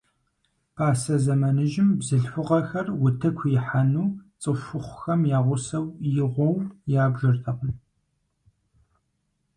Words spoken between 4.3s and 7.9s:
цӀыхухъухэм я гъусэу игъуэу ябжыртэкъым.